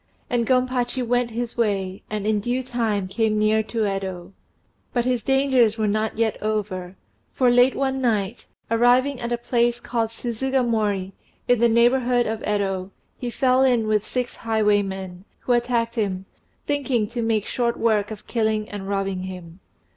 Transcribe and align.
And 0.31 0.47
Gompachi 0.47 1.03
went 1.05 1.29
his 1.29 1.55
way, 1.55 2.01
and 2.09 2.25
in 2.25 2.39
due 2.39 2.63
time 2.63 3.07
came 3.07 3.37
near 3.37 3.61
to 3.61 3.83
Yedo. 3.83 4.33
But 4.93 5.05
his 5.05 5.21
dangers 5.21 5.77
were 5.77 5.87
not 5.87 6.17
yet 6.17 6.41
over; 6.41 6.95
for 7.29 7.51
late 7.51 7.75
one 7.75 8.01
night, 8.01 8.47
arriving 8.71 9.19
at 9.19 9.31
a 9.31 9.37
place 9.37 9.79
called 9.79 10.09
Suzugamori, 10.09 11.11
in 11.47 11.59
the 11.59 11.69
neighbourhood 11.69 12.25
of 12.25 12.41
Yedo, 12.41 12.89
he 13.19 13.29
fell 13.29 13.61
in 13.63 13.85
with 13.85 14.03
six 14.03 14.37
highwaymen, 14.37 15.23
who 15.41 15.51
attacked 15.53 15.93
him, 15.93 16.25
thinking 16.65 17.07
to 17.09 17.21
make 17.21 17.45
short 17.45 17.77
work 17.77 18.09
of 18.09 18.25
killing 18.25 18.67
and 18.71 18.89
robbing 18.89 19.21
him. 19.25 19.59